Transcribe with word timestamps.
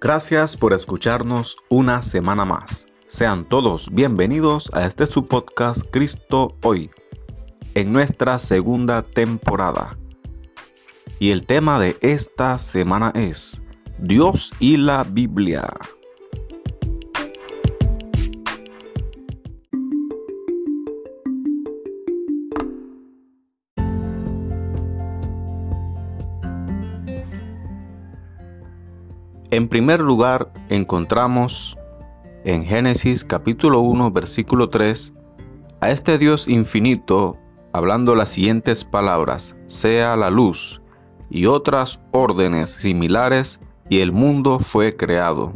Gracias 0.00 0.56
por 0.56 0.72
escucharnos 0.72 1.56
una 1.70 2.02
semana 2.02 2.44
más. 2.44 2.86
Sean 3.08 3.48
todos 3.48 3.92
bienvenidos 3.92 4.70
a 4.72 4.86
este 4.86 5.08
su 5.08 5.26
podcast 5.26 5.82
Cristo 5.90 6.54
Hoy, 6.62 6.88
en 7.74 7.92
nuestra 7.92 8.38
segunda 8.38 9.02
temporada. 9.02 9.98
Y 11.18 11.32
el 11.32 11.44
tema 11.46 11.80
de 11.80 11.96
esta 12.00 12.60
semana 12.60 13.10
es 13.16 13.60
Dios 13.98 14.52
y 14.60 14.76
la 14.76 15.02
Biblia. 15.02 15.68
En 29.50 29.66
primer 29.66 30.00
lugar, 30.00 30.50
encontramos 30.68 31.74
en 32.44 32.66
Génesis 32.66 33.24
capítulo 33.24 33.80
1, 33.80 34.10
versículo 34.10 34.68
3, 34.68 35.14
a 35.80 35.90
este 35.90 36.18
Dios 36.18 36.46
infinito 36.48 37.38
hablando 37.72 38.14
las 38.14 38.28
siguientes 38.28 38.84
palabras, 38.84 39.56
sea 39.66 40.16
la 40.16 40.28
luz, 40.28 40.82
y 41.30 41.46
otras 41.46 41.98
órdenes 42.10 42.74
similares, 42.74 43.58
y 43.88 44.00
el 44.00 44.12
mundo 44.12 44.58
fue 44.58 44.94
creado. 44.94 45.50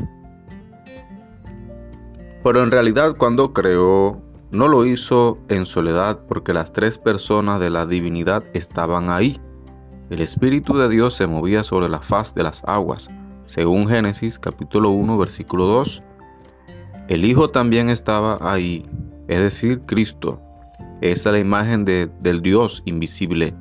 Pero 2.42 2.62
en 2.62 2.70
realidad 2.70 3.16
cuando 3.19 3.52
creó, 3.52 4.22
no 4.50 4.69
lo 4.69 4.86
hizo 4.86 5.36
en 5.48 5.66
soledad 5.66 6.20
porque 6.28 6.55
las 6.55 6.72
tres 6.72 6.97
personas 6.97 7.61
de 7.61 7.69
la 7.69 7.84
divinidad 7.84 8.42
estaban 8.55 9.11
ahí. 9.11 9.38
El 10.09 10.22
Espíritu 10.22 10.78
de 10.78 10.88
Dios 10.88 11.12
se 11.12 11.27
movía 11.27 11.62
sobre 11.62 11.91
la 11.91 12.00
faz 12.00 12.34
de 12.34 12.42
las 12.42 12.64
aguas 12.64 13.11
según 13.53 13.86
Génesis 13.86 14.39
capítulo 14.39 14.92
1 14.92 15.19
versículo 15.19 15.67
2. 15.67 16.03
El 17.08 17.27
Hijo 17.27 17.50
también 17.50 17.91
estaba 17.91 18.39
ahí, 18.41 18.89
es 19.28 19.41
decir, 19.41 19.83
Cristo. 19.83 20.41
Esa 21.03 21.28
es 21.28 21.33
la 21.34 21.39
imagen 21.39 21.84
de, 21.84 22.08
del 22.20 22.41
Dios 22.41 22.80
invisible, 22.86 23.53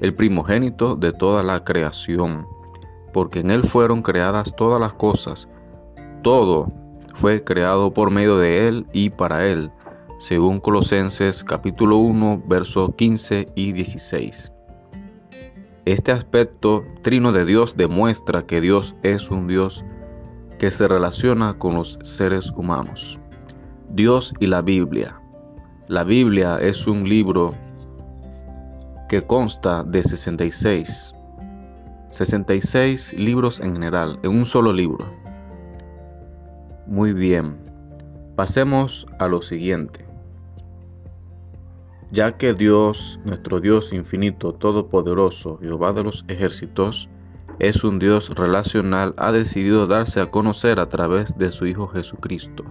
el 0.00 0.14
primogénito 0.14 0.94
de 0.94 1.12
toda 1.12 1.42
la 1.42 1.64
creación, 1.64 2.46
porque 3.12 3.40
en 3.40 3.50
Él 3.50 3.64
fueron 3.64 4.00
creadas 4.00 4.54
todas 4.54 4.80
las 4.80 4.92
cosas. 4.92 5.48
Todo 6.22 6.72
fue 7.12 7.42
creado 7.42 7.92
por 7.92 8.12
medio 8.12 8.38
de 8.38 8.68
Él 8.68 8.86
y 8.92 9.10
para 9.10 9.44
Él, 9.44 9.72
según 10.20 10.60
Colosenses 10.60 11.42
capítulo 11.42 11.96
1, 11.96 12.44
versos 12.46 12.94
15 12.94 13.48
y 13.56 13.72
16. 13.72 14.52
Este 15.86 16.10
aspecto 16.10 16.84
trino 17.02 17.30
de 17.30 17.44
Dios 17.44 17.76
demuestra 17.76 18.44
que 18.44 18.60
Dios 18.60 18.96
es 19.04 19.30
un 19.30 19.46
Dios 19.46 19.84
que 20.58 20.72
se 20.72 20.88
relaciona 20.88 21.54
con 21.54 21.76
los 21.76 21.96
seres 22.02 22.50
humanos. 22.50 23.20
Dios 23.90 24.34
y 24.40 24.48
la 24.48 24.62
Biblia. 24.62 25.20
La 25.86 26.02
Biblia 26.02 26.56
es 26.56 26.88
un 26.88 27.08
libro 27.08 27.54
que 29.08 29.22
consta 29.22 29.84
de 29.84 30.02
66. 30.02 31.14
66 32.10 33.12
libros 33.12 33.60
en 33.60 33.74
general, 33.74 34.18
en 34.24 34.32
un 34.32 34.44
solo 34.44 34.72
libro. 34.72 35.06
Muy 36.88 37.12
bien. 37.12 37.58
Pasemos 38.34 39.06
a 39.20 39.28
lo 39.28 39.40
siguiente 39.40 40.05
ya 42.16 42.32
que 42.38 42.54
Dios, 42.54 43.20
nuestro 43.26 43.60
Dios 43.60 43.92
infinito, 43.92 44.54
todopoderoso, 44.54 45.58
Jehová 45.60 45.92
de 45.92 46.02
los 46.02 46.24
ejércitos, 46.28 47.10
es 47.58 47.84
un 47.84 47.98
Dios 47.98 48.30
relacional, 48.34 49.12
ha 49.18 49.32
decidido 49.32 49.86
darse 49.86 50.22
a 50.22 50.30
conocer 50.30 50.80
a 50.80 50.88
través 50.88 51.36
de 51.36 51.50
su 51.50 51.66
Hijo 51.66 51.88
Jesucristo. 51.88 52.64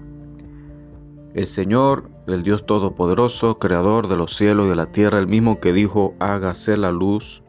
El 1.36 1.46
Señor, 1.46 2.10
el 2.26 2.42
Dios 2.42 2.66
Todopoderoso, 2.66 3.60
Creador 3.60 4.08
de 4.08 4.16
los 4.16 4.36
cielos 4.36 4.66
y 4.66 4.70
de 4.70 4.76
la 4.76 4.88
tierra, 4.88 5.20
el 5.20 5.28
mismo 5.28 5.60
que 5.60 5.74
dijo, 5.74 6.16
hágase 6.20 6.76
la 6.76 6.92
luz, 6.92 7.44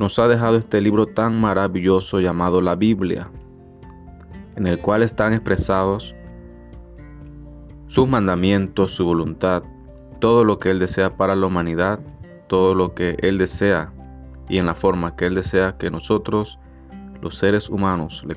nos 0.00 0.18
ha 0.18 0.26
dejado 0.26 0.56
este 0.56 0.80
libro 0.80 1.06
tan 1.06 1.40
maravilloso 1.40 2.18
llamado 2.18 2.60
la 2.60 2.74
Biblia, 2.74 3.30
en 4.56 4.66
el 4.66 4.80
cual 4.80 5.04
están 5.04 5.34
expresados 5.34 6.16
sus 7.86 8.08
mandamientos, 8.08 8.90
su 8.96 9.04
voluntad, 9.04 9.62
todo 10.22 10.44
lo 10.44 10.60
que 10.60 10.70
Él 10.70 10.78
desea 10.78 11.10
para 11.10 11.34
la 11.34 11.48
humanidad, 11.48 11.98
todo 12.46 12.76
lo 12.76 12.94
que 12.94 13.16
Él 13.22 13.38
desea 13.38 13.92
y 14.48 14.58
en 14.58 14.66
la 14.66 14.76
forma 14.76 15.16
que 15.16 15.26
Él 15.26 15.34
desea 15.34 15.76
que 15.78 15.90
nosotros, 15.90 16.60
los 17.20 17.36
seres 17.36 17.68
humanos, 17.68 18.24
le, 18.24 18.36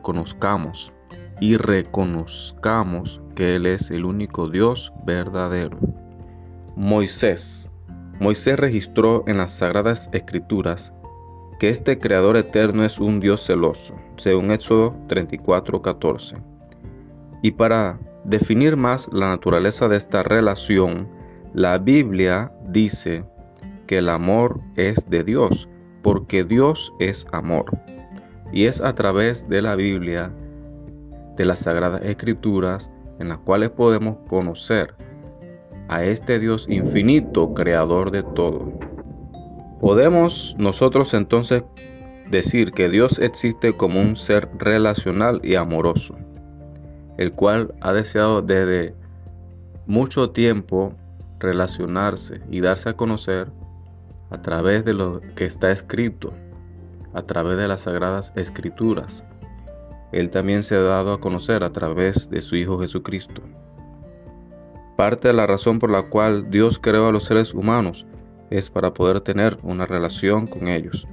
conozcamos 0.00 0.92
y 1.40 1.56
reconozcamos 1.56 3.22
que 3.36 3.54
Él 3.54 3.66
es 3.66 3.92
el 3.92 4.04
único 4.04 4.48
Dios 4.48 4.92
verdadero. 5.06 5.78
Moisés. 6.74 7.70
Moisés 8.18 8.58
registró 8.58 9.22
en 9.28 9.38
las 9.38 9.52
sagradas 9.52 10.10
escrituras 10.12 10.92
que 11.60 11.68
este 11.68 11.96
Creador 12.00 12.36
eterno 12.36 12.84
es 12.84 12.98
un 12.98 13.20
Dios 13.20 13.46
celoso, 13.46 13.94
según 14.16 14.50
Éxodo 14.50 14.96
34:14. 15.06 16.42
Y 17.40 17.52
para 17.52 18.00
definir 18.24 18.76
más 18.76 19.08
la 19.12 19.28
naturaleza 19.28 19.88
de 19.88 19.96
esta 19.96 20.22
relación, 20.22 21.08
la 21.54 21.78
Biblia 21.78 22.52
dice 22.68 23.24
que 23.86 23.98
el 23.98 24.08
amor 24.08 24.60
es 24.76 25.04
de 25.08 25.24
Dios, 25.24 25.68
porque 26.02 26.44
Dios 26.44 26.92
es 26.98 27.26
amor. 27.32 27.66
Y 28.52 28.66
es 28.66 28.80
a 28.80 28.94
través 28.94 29.48
de 29.48 29.62
la 29.62 29.74
Biblia, 29.74 30.32
de 31.36 31.44
las 31.44 31.60
Sagradas 31.60 32.02
Escrituras, 32.02 32.90
en 33.18 33.28
las 33.28 33.38
cuales 33.38 33.70
podemos 33.70 34.18
conocer 34.28 34.94
a 35.88 36.04
este 36.04 36.38
Dios 36.38 36.66
infinito, 36.68 37.54
creador 37.54 38.10
de 38.10 38.22
todo. 38.22 38.72
Podemos 39.80 40.54
nosotros 40.58 41.12
entonces 41.12 41.64
decir 42.30 42.70
que 42.72 42.88
Dios 42.88 43.18
existe 43.18 43.76
como 43.76 44.00
un 44.00 44.16
ser 44.16 44.48
relacional 44.58 45.40
y 45.42 45.56
amoroso 45.56 46.16
el 47.18 47.32
cual 47.32 47.74
ha 47.80 47.92
deseado 47.92 48.42
desde 48.42 48.94
mucho 49.86 50.30
tiempo 50.30 50.94
relacionarse 51.38 52.40
y 52.50 52.60
darse 52.60 52.90
a 52.90 52.96
conocer 52.96 53.48
a 54.30 54.40
través 54.40 54.84
de 54.84 54.94
lo 54.94 55.20
que 55.34 55.44
está 55.44 55.70
escrito, 55.72 56.32
a 57.12 57.22
través 57.22 57.58
de 57.58 57.68
las 57.68 57.82
sagradas 57.82 58.32
escrituras. 58.36 59.24
Él 60.12 60.30
también 60.30 60.62
se 60.62 60.76
ha 60.76 60.80
dado 60.80 61.12
a 61.12 61.20
conocer 61.20 61.64
a 61.64 61.72
través 61.72 62.30
de 62.30 62.40
su 62.40 62.56
Hijo 62.56 62.78
Jesucristo. 62.78 63.42
Parte 64.96 65.28
de 65.28 65.34
la 65.34 65.46
razón 65.46 65.78
por 65.78 65.90
la 65.90 66.02
cual 66.02 66.50
Dios 66.50 66.78
creó 66.78 67.08
a 67.08 67.12
los 67.12 67.24
seres 67.24 67.54
humanos 67.54 68.06
es 68.50 68.70
para 68.70 68.92
poder 68.92 69.20
tener 69.20 69.58
una 69.62 69.86
relación 69.86 70.46
con 70.46 70.68
ellos. 70.68 71.06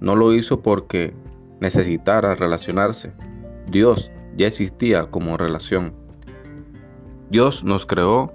No 0.00 0.16
lo 0.16 0.34
hizo 0.34 0.60
porque 0.60 1.12
necesitara 1.60 2.34
relacionarse. 2.34 3.12
Dios 3.70 4.10
ya 4.36 4.46
existía 4.46 5.10
como 5.10 5.36
relación. 5.36 5.94
Dios 7.30 7.64
nos 7.64 7.86
creó 7.86 8.32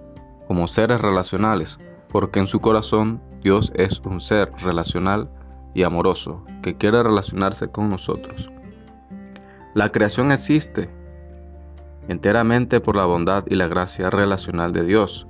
como 0.47 0.67
seres 0.67 1.01
relacionales, 1.01 1.77
porque 2.09 2.39
en 2.39 2.47
su 2.47 2.59
corazón 2.61 3.21
Dios 3.41 3.71
es 3.75 3.99
un 4.05 4.21
ser 4.21 4.51
relacional 4.61 5.29
y 5.73 5.83
amoroso, 5.83 6.43
que 6.61 6.75
quiere 6.77 7.03
relacionarse 7.03 7.67
con 7.67 7.89
nosotros. 7.89 8.51
La 9.73 9.91
creación 9.91 10.31
existe 10.31 10.89
enteramente 12.07 12.79
por 12.79 12.95
la 12.95 13.05
bondad 13.05 13.43
y 13.47 13.55
la 13.55 13.67
gracia 13.67 14.09
relacional 14.09 14.71
de 14.71 14.83
Dios. 14.83 15.27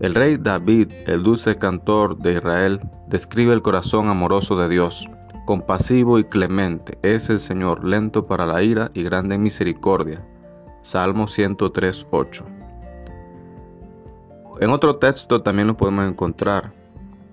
El 0.00 0.14
rey 0.14 0.36
David, 0.36 0.92
el 1.06 1.22
dulce 1.22 1.56
cantor 1.56 2.18
de 2.18 2.34
Israel, 2.34 2.80
describe 3.08 3.54
el 3.54 3.62
corazón 3.62 4.08
amoroso 4.08 4.58
de 4.58 4.68
Dios 4.68 5.08
compasivo 5.46 6.18
y 6.18 6.24
clemente 6.24 6.98
es 7.00 7.30
el 7.30 7.40
Señor, 7.40 7.84
lento 7.84 8.26
para 8.26 8.44
la 8.44 8.62
ira 8.62 8.90
y 8.92 9.02
grande 9.02 9.36
en 9.36 9.42
misericordia. 9.42 10.22
Salmo 10.82 11.26
103, 11.26 12.06
8. 12.10 12.44
En 14.60 14.70
otro 14.70 14.96
texto 14.96 15.40
también 15.40 15.68
lo 15.68 15.76
podemos 15.76 16.06
encontrar. 16.06 16.72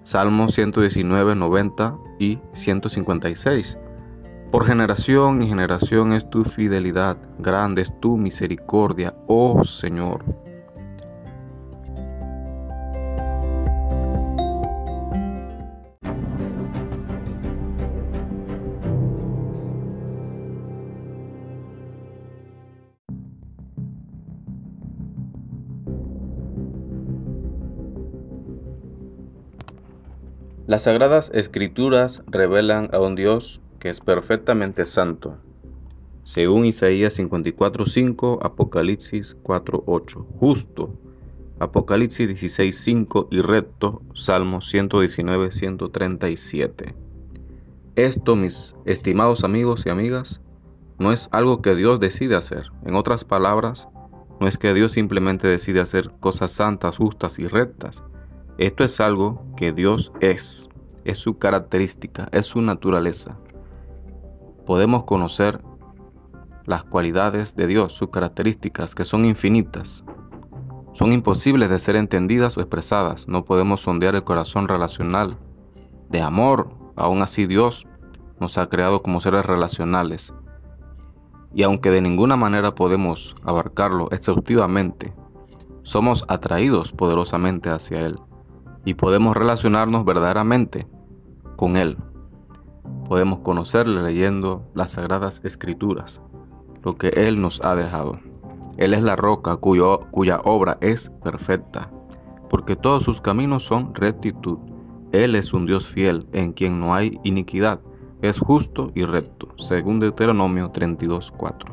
Salmo 0.04 0.48
119, 0.48 1.36
90 1.36 1.98
y 2.20 2.40
156. 2.54 3.78
Por 4.52 4.66
generación 4.66 5.42
y 5.42 5.48
generación 5.48 6.14
es 6.14 6.30
tu 6.30 6.46
fidelidad, 6.46 7.18
grande 7.40 7.82
es 7.82 8.00
tu 8.00 8.18
misericordia, 8.18 9.16
oh 9.28 9.64
Señor. 9.64 10.24
Las 30.74 30.86
sagradas 30.86 31.30
escrituras 31.36 32.24
revelan 32.26 32.90
a 32.94 33.00
un 33.00 33.14
Dios 33.14 33.62
que 33.78 33.92
es 33.92 34.00
perfectamente 34.00 34.86
santo, 34.86 35.38
según 36.24 36.66
Isaías 36.66 37.20
54.5, 37.20 38.40
Apocalipsis 38.42 39.38
4.8. 39.44 40.26
Justo, 40.40 40.98
Apocalipsis 41.60 42.28
16.5 42.28 43.28
y 43.30 43.42
recto, 43.42 44.02
Salmo 44.16 44.62
119.137. 44.62 46.96
Esto, 47.96 48.36
mis 48.36 48.76
estimados 48.86 49.44
amigos 49.44 49.86
y 49.86 49.92
amigas, 49.92 50.42
no 50.98 51.12
es 51.12 51.30
algo 51.32 51.62
que 51.62 51.76
Dios 51.76 52.00
decide 52.00 52.36
hacer. 52.36 52.72
En 52.84 52.96
otras 52.96 53.24
palabras, 53.24 53.90
no 54.40 54.48
es 54.48 54.58
que 54.58 54.74
Dios 54.74 54.94
simplemente 54.94 55.48
decide 55.48 55.82
hacer 55.82 56.10
cosas 56.20 56.52
santas, 56.52 56.98
justas 56.98 57.38
y 57.38 57.48
rectas. 57.48 58.04
Esto 58.60 58.84
es 58.84 59.00
algo 59.00 59.44
que 59.58 59.74
Dios 59.74 60.12
es, 60.20 60.70
es 61.06 61.18
su 61.18 61.40
característica, 61.40 62.30
es 62.32 62.46
su 62.46 62.62
naturaleza. 62.62 63.40
Podemos 64.68 65.06
conocer 65.06 65.60
las 66.66 66.84
cualidades 66.84 67.56
de 67.56 67.66
Dios, 67.66 67.94
sus 67.94 68.10
características, 68.10 68.94
que 68.94 69.06
son 69.06 69.26
infinitas. 69.26 70.06
Son 70.94 71.12
imposibles 71.12 71.72
de 71.72 71.80
ser 71.80 71.96
entendidas 71.96 72.56
o 72.56 72.62
expresadas. 72.62 73.28
No 73.28 73.44
podemos 73.44 73.82
sondear 73.82 74.14
el 74.14 74.24
corazón 74.24 74.68
relacional 74.68 75.36
de 76.12 76.22
amor. 76.22 76.70
Aún 76.96 77.24
así 77.24 77.48
Dios 77.48 77.88
nos 78.40 78.60
ha 78.60 78.70
creado 78.70 79.02
como 79.02 79.20
seres 79.20 79.48
relacionales. 79.48 80.32
Y 81.56 81.64
aunque 81.64 81.90
de 81.90 82.02
ninguna 82.02 82.36
manera 82.36 82.76
podemos 82.76 83.36
abarcarlo 83.44 84.12
exhaustivamente, 84.12 85.12
somos 85.82 86.24
atraídos 86.28 86.92
poderosamente 86.92 87.72
hacia 87.72 88.06
Él 88.06 88.20
y 88.86 88.96
podemos 88.96 89.36
relacionarnos 89.36 90.06
verdaderamente 90.06 90.88
con 91.56 91.76
Él. 91.76 91.98
Podemos 93.08 93.40
conocerle 93.40 94.02
leyendo 94.02 94.64
las 94.74 94.92
sagradas 94.92 95.42
escrituras 95.44 96.22
lo 96.84 96.98
que 96.98 97.10
Él 97.10 97.42
nos 97.42 97.64
ha 97.64 97.76
dejado. 97.76 98.20
Él 98.78 98.94
es 98.94 99.04
la 99.04 99.16
roca 99.16 99.58
cuya 99.58 100.40
obra 100.44 100.78
es 100.82 101.10
perfecta, 101.24 101.90
porque 102.50 102.76
todos 102.76 103.04
sus 103.04 103.22
caminos 103.22 103.64
son 103.64 103.94
rectitud. 103.96 104.58
Él 105.12 105.36
es 105.36 105.54
un 105.54 105.66
Dios 105.66 105.88
fiel, 105.88 106.28
en 106.34 106.54
quien 106.54 106.80
no 106.80 106.94
hay 106.94 107.20
iniquidad, 107.24 107.80
es 108.22 108.40
justo 108.40 108.92
y 108.96 109.04
recto, 109.04 109.50
según 109.58 110.00
Deuteronomio 110.00 110.72
32.4. 110.72 111.72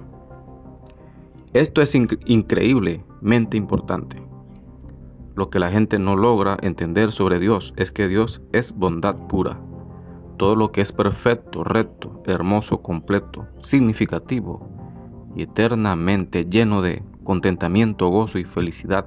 Esto 1.52 1.82
es 1.82 1.94
increíblemente 1.94 3.56
importante. 3.56 4.19
Lo 5.34 5.50
que 5.50 5.58
la 5.58 5.70
gente 5.70 5.98
no 5.98 6.16
logra 6.16 6.56
entender 6.60 7.12
sobre 7.12 7.38
Dios 7.38 7.72
es 7.76 7.92
que 7.92 8.08
Dios 8.08 8.42
es 8.52 8.72
bondad 8.72 9.16
pura. 9.28 9.60
Todo 10.36 10.56
lo 10.56 10.72
que 10.72 10.80
es 10.80 10.92
perfecto, 10.92 11.64
recto, 11.64 12.22
hermoso, 12.26 12.82
completo, 12.82 13.46
significativo, 13.58 14.68
y 15.34 15.42
eternamente 15.42 16.46
lleno 16.46 16.82
de 16.82 17.02
contentamiento, 17.24 18.08
gozo 18.08 18.38
y 18.38 18.44
felicidad. 18.44 19.06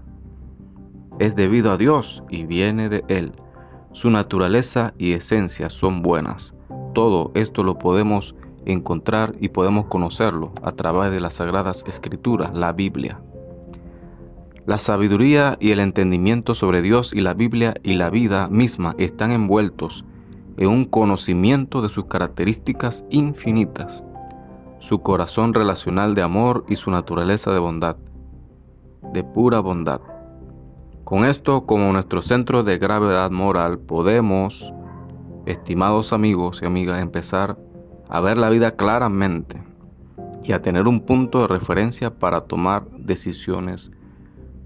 Es 1.19 1.35
debido 1.35 1.71
a 1.71 1.77
Dios 1.77 2.23
y 2.29 2.45
viene 2.45 2.89
de 2.89 3.03
Él. 3.07 3.33
Su 3.91 4.09
naturaleza 4.09 4.93
y 4.97 5.13
esencia 5.13 5.69
son 5.69 6.01
buenas. 6.01 6.55
Todo 6.93 7.31
esto 7.35 7.63
lo 7.63 7.77
podemos 7.77 8.35
encontrar 8.65 9.35
y 9.39 9.49
podemos 9.49 9.85
conocerlo 9.85 10.53
a 10.63 10.71
través 10.71 11.11
de 11.11 11.19
las 11.19 11.35
sagradas 11.35 11.83
escrituras, 11.87 12.53
la 12.53 12.71
Biblia. 12.71 13.21
La 14.65 14.77
sabiduría 14.77 15.57
y 15.59 15.71
el 15.71 15.79
entendimiento 15.79 16.55
sobre 16.55 16.81
Dios 16.81 17.13
y 17.13 17.21
la 17.21 17.33
Biblia 17.33 17.73
y 17.83 17.95
la 17.95 18.09
vida 18.09 18.47
misma 18.47 18.95
están 18.97 19.31
envueltos 19.31 20.05
en 20.57 20.69
un 20.69 20.85
conocimiento 20.85 21.81
de 21.81 21.89
sus 21.89 22.05
características 22.05 23.03
infinitas 23.09 24.03
su 24.83 25.01
corazón 25.01 25.53
relacional 25.53 26.13
de 26.13 26.23
amor 26.23 26.65
y 26.67 26.75
su 26.75 26.91
naturaleza 26.91 27.53
de 27.53 27.59
bondad, 27.59 27.95
de 29.13 29.23
pura 29.23 29.61
bondad. 29.61 30.01
Con 31.05 31.23
esto 31.23 31.65
como 31.65 31.93
nuestro 31.93 32.21
centro 32.21 32.63
de 32.63 32.79
gravedad 32.79 33.31
moral 33.31 33.79
podemos, 33.79 34.73
estimados 35.45 36.11
amigos 36.11 36.59
y 36.61 36.65
amigas, 36.65 37.01
empezar 37.01 37.57
a 38.09 38.19
ver 38.19 38.37
la 38.37 38.49
vida 38.49 38.75
claramente 38.75 39.63
y 40.43 40.51
a 40.51 40.61
tener 40.61 40.85
un 40.85 40.99
punto 40.99 41.39
de 41.39 41.47
referencia 41.47 42.13
para 42.19 42.41
tomar 42.41 42.85
decisiones 42.91 43.89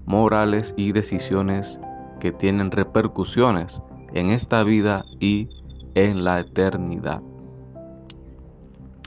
morales 0.08 0.74
y 0.76 0.90
decisiones 0.90 1.80
que 2.18 2.32
tienen 2.32 2.72
repercusiones 2.72 3.80
en 4.12 4.30
esta 4.30 4.64
vida 4.64 5.04
y 5.20 5.48
en 5.94 6.24
la 6.24 6.40
eternidad. 6.40 7.22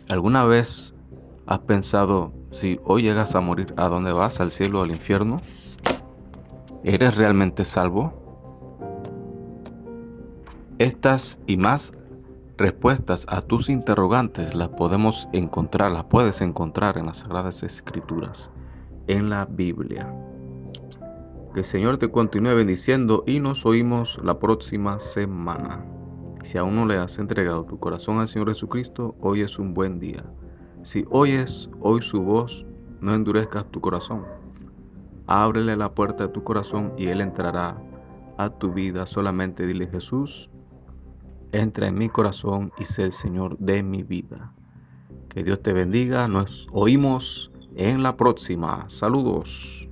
¿Alguna 0.08 0.46
vez 0.46 0.96
¿Has 1.52 1.60
pensado 1.60 2.32
si 2.52 2.80
hoy 2.86 3.02
llegas 3.02 3.36
a 3.36 3.42
morir, 3.42 3.74
a 3.76 3.90
dónde 3.90 4.14
vas? 4.14 4.40
¿Al 4.40 4.52
cielo 4.52 4.80
o 4.80 4.84
al 4.84 4.92
infierno? 4.92 5.42
¿Eres 6.86 7.18
realmente 7.18 7.66
salvo? 7.66 8.14
Estas 10.78 11.40
y 11.48 11.58
más 11.58 11.92
respuestas 12.58 13.26
a 13.28 13.42
tus 13.42 13.70
interrogantes 13.70 14.56
las 14.56 14.70
podemos 14.70 15.28
encontrar, 15.34 15.92
las 15.92 16.06
puedes 16.06 16.40
encontrar 16.40 16.98
en 16.98 17.08
las 17.08 17.18
Sagradas 17.18 17.64
Escrituras, 17.64 18.50
en 19.08 19.30
la 19.30 19.44
Biblia. 19.44 20.21
Que 21.54 21.60
el 21.60 21.66
Señor 21.66 21.98
te 21.98 22.10
continúe 22.10 22.56
bendiciendo 22.56 23.26
y 23.28 23.42
nos 23.42 23.66
oímos 23.66 24.22
la 24.24 24.40
próxima 24.40 25.00
semana. 25.00 25.86
Si 26.44 26.58
aún 26.58 26.78
no 26.78 26.86
le 26.86 26.96
has 26.96 27.20
entregado 27.20 27.66
tu 27.66 27.78
corazón 27.78 28.20
al 28.20 28.30
Señor 28.30 28.48
Jesucristo, 28.50 29.16
hoy 29.20 29.42
es 29.42 29.60
un 29.60 29.74
buen 29.74 30.00
día. 30.00 30.24
Si 30.84 31.06
oyes 31.10 31.70
hoy 31.82 32.02
su 32.02 32.22
voz, 32.22 32.66
no 33.02 33.14
endurezcas 33.14 33.70
tu 33.70 33.82
corazón. 33.82 34.24
Ábrele 35.28 35.76
la 35.76 35.94
puerta 35.94 36.28
de 36.28 36.34
tu 36.34 36.42
corazón 36.42 36.94
y 36.98 37.08
Él 37.08 37.20
entrará 37.20 37.78
a 38.38 38.50
tu 38.50 38.72
vida. 38.72 39.06
Solamente 39.06 39.68
dile 39.68 39.88
Jesús, 39.88 40.50
entra 41.52 41.88
en 41.88 41.96
mi 41.96 42.08
corazón 42.08 42.72
y 42.80 42.86
sé 42.86 43.04
el 43.04 43.12
Señor 43.12 43.58
de 43.58 43.84
mi 43.84 44.04
vida. 44.04 44.54
Que 45.28 45.44
Dios 45.44 45.62
te 45.62 45.74
bendiga. 45.74 46.30
Nos 46.30 46.70
oímos 46.72 47.52
en 47.76 48.04
la 48.04 48.16
próxima. 48.16 48.86
Saludos. 48.88 49.91